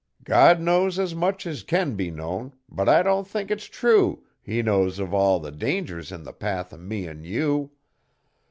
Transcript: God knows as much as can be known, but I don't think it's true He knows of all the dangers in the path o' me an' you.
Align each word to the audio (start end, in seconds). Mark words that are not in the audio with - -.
God 0.23 0.59
knows 0.59 0.97
as 0.97 1.13
much 1.13 1.45
as 1.45 1.61
can 1.61 1.93
be 1.95 2.09
known, 2.09 2.53
but 2.67 2.89
I 2.89 3.03
don't 3.03 3.27
think 3.27 3.51
it's 3.51 3.65
true 3.65 4.23
He 4.41 4.63
knows 4.63 4.97
of 4.97 5.13
all 5.13 5.39
the 5.39 5.51
dangers 5.51 6.11
in 6.11 6.23
the 6.23 6.33
path 6.33 6.73
o' 6.73 6.77
me 6.77 7.07
an' 7.07 7.23
you. 7.23 7.69